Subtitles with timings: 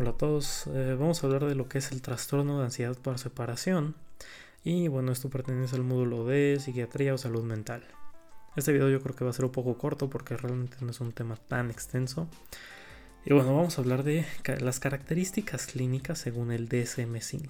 [0.00, 2.96] Hola a todos, eh, vamos a hablar de lo que es el trastorno de ansiedad
[2.96, 3.96] por separación
[4.62, 7.82] y bueno, esto pertenece al módulo de psiquiatría o salud mental.
[8.54, 11.00] Este video yo creo que va a ser un poco corto porque realmente no es
[11.00, 12.28] un tema tan extenso.
[13.24, 14.24] Y bueno, vamos a hablar de
[14.60, 17.48] las características clínicas según el DSM5.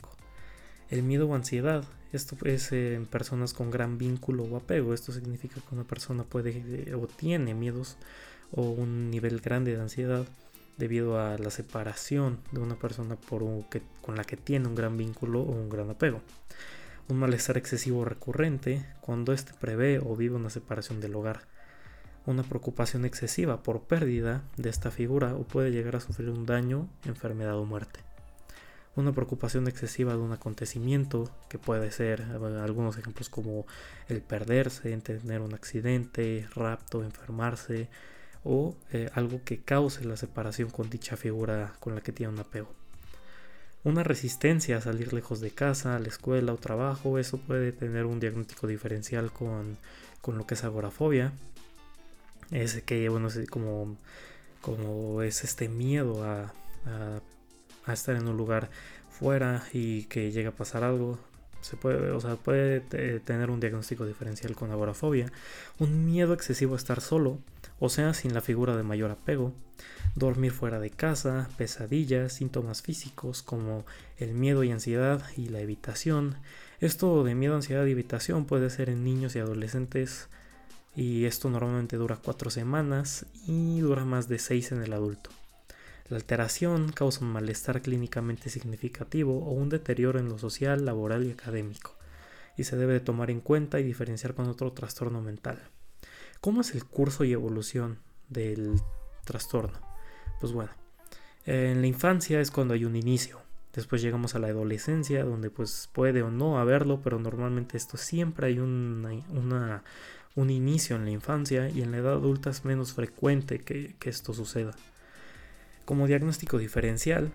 [0.88, 1.84] El miedo o ansiedad,
[2.14, 4.94] esto es en personas con gran vínculo o apego.
[4.94, 7.98] Esto significa que una persona puede eh, o tiene miedos
[8.52, 10.24] o un nivel grande de ansiedad
[10.78, 14.96] debido a la separación de una persona por que, con la que tiene un gran
[14.96, 16.22] vínculo o un gran apego.
[17.08, 21.40] Un malestar excesivo recurrente cuando éste prevé o vive una separación del hogar.
[22.26, 26.88] Una preocupación excesiva por pérdida de esta figura o puede llegar a sufrir un daño,
[27.04, 28.00] enfermedad o muerte.
[28.94, 33.64] Una preocupación excesiva de un acontecimiento que puede ser algunos ejemplos como
[34.08, 37.88] el perderse, tener un accidente, rapto, enfermarse,
[38.44, 42.38] o eh, algo que cause la separación con dicha figura con la que tiene un
[42.40, 42.68] apego.
[43.84, 48.06] Una resistencia a salir lejos de casa, a la escuela o trabajo, eso puede tener
[48.06, 49.78] un diagnóstico diferencial con,
[50.26, 51.32] lo que es agorafobia.
[52.50, 53.96] Es que, bueno, es como,
[55.22, 56.52] es este miedo a,
[57.92, 58.68] estar en un lugar
[59.08, 61.18] fuera y que llegue a pasar algo.
[61.60, 62.80] Se puede, o sea, puede
[63.20, 65.30] tener un diagnóstico diferencial con agorafobia.
[65.78, 67.38] Un miedo excesivo a estar solo
[67.80, 69.52] o sea, sin la figura de mayor apego,
[70.14, 73.84] dormir fuera de casa, pesadillas, síntomas físicos como
[74.18, 76.36] el miedo y ansiedad y la evitación.
[76.80, 80.28] Esto de miedo, ansiedad y evitación puede ser en niños y adolescentes
[80.96, 85.30] y esto normalmente dura cuatro semanas y dura más de seis en el adulto.
[86.08, 91.32] La alteración causa un malestar clínicamente significativo o un deterioro en lo social, laboral y
[91.32, 91.94] académico,
[92.56, 95.60] y se debe de tomar en cuenta y diferenciar con otro trastorno mental.
[96.40, 98.80] ¿Cómo es el curso y evolución del
[99.24, 99.78] trastorno?
[100.40, 100.70] Pues bueno,
[101.46, 103.40] en la infancia es cuando hay un inicio.
[103.74, 108.46] Después llegamos a la adolescencia, donde pues puede o no haberlo, pero normalmente esto siempre
[108.46, 109.24] hay un
[110.36, 114.32] inicio en la infancia y en la edad adulta es menos frecuente que, que esto
[114.32, 114.76] suceda.
[115.84, 117.32] Como diagnóstico diferencial,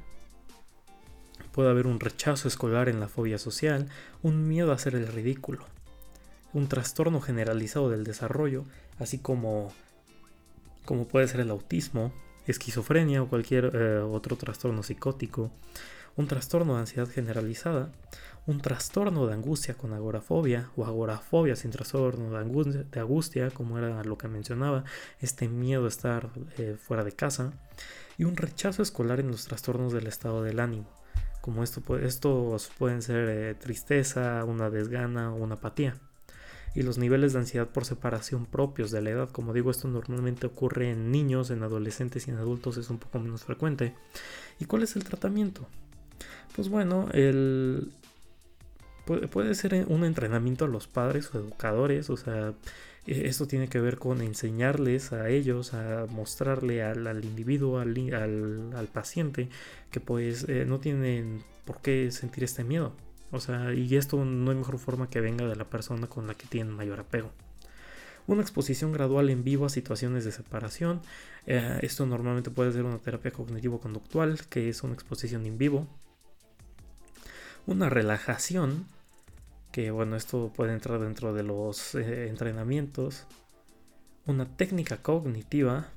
[1.52, 3.90] puede haber un rechazo escolar en la fobia social,
[4.22, 5.66] un miedo a hacer el ridículo,
[6.53, 8.66] un trastorno generalizado del desarrollo,
[9.00, 9.74] así como,
[10.86, 12.14] como puede ser el autismo,
[12.46, 15.52] esquizofrenia o cualquier eh, otro trastorno psicótico,
[16.16, 17.92] un trastorno de ansiedad generalizada,
[18.46, 24.18] un trastorno de angustia con agorafobia o agorafobia sin trastorno de angustia, como era lo
[24.18, 24.84] que mencionaba,
[25.22, 27.53] este miedo a estar eh, fuera de casa,
[28.18, 30.86] y un rechazo escolar en los trastornos del estado del ánimo,
[31.42, 35.96] como esto, estos pueden ser eh, tristeza, una desgana o una apatía
[36.76, 39.30] y los niveles de ansiedad por separación propios de la edad.
[39.30, 43.20] Como digo, esto normalmente ocurre en niños, en adolescentes y en adultos es un poco
[43.20, 43.94] menos frecuente.
[44.60, 45.68] ¿Y cuál es el tratamiento?
[46.56, 47.92] Pues bueno, el,
[49.06, 52.54] puede, ser un entrenamiento a los padres o educadores, o sea,
[53.06, 59.50] e, esto tiene que ver con enseñarles a ellos, a mostrarle al, individuo, al, paciente,
[59.92, 62.94] que pues eh, no tienen por qué sentir este miedo.
[63.34, 66.36] O sea, y esto no hay mejor forma que venga de la persona con la
[66.36, 67.32] que tienen mayor apego.
[68.28, 71.02] Una exposición gradual en vivo a situaciones de separación.
[71.48, 75.88] Eh, esto normalmente puede ser una terapia cognitivo-conductual, que es una exposición en vivo.
[77.66, 78.86] Una relajación,
[79.72, 83.26] que bueno, esto puede entrar dentro de los eh, entrenamientos.
[84.28, 85.90] Una técnica cognitiva,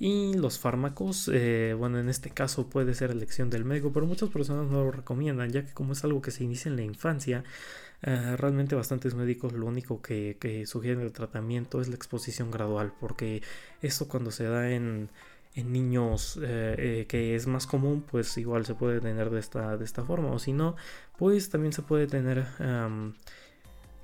[0.00, 4.30] y los fármacos, eh, bueno, en este caso puede ser elección del médico, pero muchas
[4.30, 7.44] personas no lo recomiendan, ya que como es algo que se inicia en la infancia,
[8.02, 13.42] eh, realmente bastantes médicos lo único que, sugieren el tratamiento es la exposición gradual, porque
[13.82, 15.10] esto cuando se da en,
[15.54, 20.02] niños eh, que es más común, pues igual se puede tener de esta, de esta
[20.04, 20.76] forma, o si no,
[21.18, 22.46] pues también se puede tener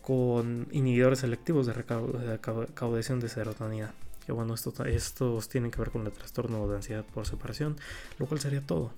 [0.02, 3.94] con inhibidores selectivos de recaudación de serotonina
[4.26, 7.76] que bueno, estos tienen que ver con el trastorno de ansiedad por separación,
[8.18, 8.90] lo cual sería todo.